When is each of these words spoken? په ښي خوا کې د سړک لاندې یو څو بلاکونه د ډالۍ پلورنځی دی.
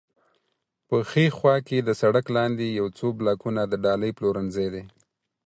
په 0.87 0.97
ښي 1.09 1.25
خوا 1.37 1.55
کې 1.67 1.77
د 1.81 1.89
سړک 2.01 2.25
لاندې 2.37 2.65
یو 2.79 2.87
څو 2.97 3.07
بلاکونه 3.19 3.61
د 3.67 3.73
ډالۍ 3.83 4.11
پلورنځی 4.17 4.67
دی. 4.73 4.83